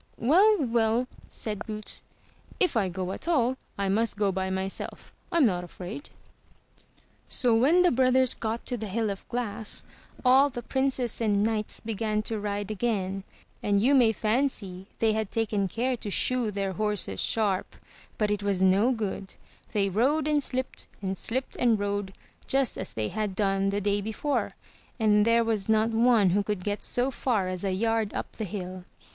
[0.19, 2.01] ''Well, well!" said Boots;
[2.59, 5.13] *1f I go at all, I must go by myself.
[5.31, 6.09] Fm not afraid."
[7.27, 9.83] So when the brothers got to the hill of glass,
[10.25, 13.23] all the princes and knights began to ride again,
[13.61, 17.75] and you may fancy they had taken care to shoe their horses sharp;
[18.17, 19.35] but it was no good—
[19.71, 22.11] they rode and slipped, and slipped and rode,
[22.47, 24.55] just as they had done the day before,
[24.99, 28.45] and there was not one who could get so far as a yard up the
[28.45, 28.83] hill.